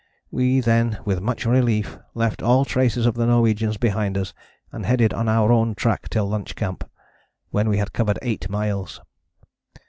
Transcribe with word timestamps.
We 0.31 0.61
then 0.61 0.97
with 1.05 1.21
much 1.21 1.45
relief 1.45 1.95
left 2.15 2.41
all 2.41 2.65
traces 2.65 3.05
of 3.05 3.13
the 3.13 3.27
Norwegians 3.27 3.77
behind 3.77 4.17
us, 4.17 4.33
and 4.71 4.83
headed 4.83 5.13
on 5.13 5.29
our 5.29 5.51
own 5.51 5.75
track 5.75 6.09
till 6.09 6.25
lunch 6.27 6.55
camp, 6.55 6.89
when 7.51 7.69
we 7.69 7.77
had 7.77 7.93
covered 7.93 8.17
eight 8.23 8.49
miles. 8.49 8.99